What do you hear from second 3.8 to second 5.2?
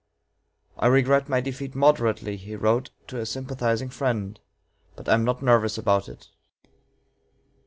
friend, "but I